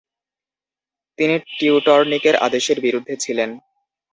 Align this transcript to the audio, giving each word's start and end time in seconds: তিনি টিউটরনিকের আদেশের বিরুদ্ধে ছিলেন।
তিনি 1.19 1.35
টিউটরনিকের 1.49 2.35
আদেশের 2.37 2.77
বিরুদ্ধে 2.81 3.15
ছিলেন। 3.15 3.49